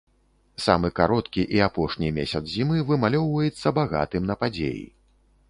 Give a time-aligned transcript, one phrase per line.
[0.63, 4.83] Самы кароткі і апошні месяц зімы вымалёўваецца багатым на падзеі.